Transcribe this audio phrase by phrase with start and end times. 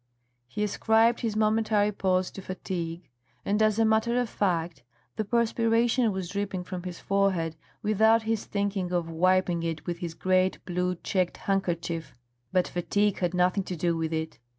[0.47, 3.07] He ascribed his momentary pause to fatigue,
[3.45, 4.81] and as a matter of fact,
[5.15, 10.15] the perspiration was dripping from his forehead without his thinking of wiping it with his
[10.15, 12.15] great blue checked handkerchief;
[12.51, 14.39] but fatigue had nothing to do with it.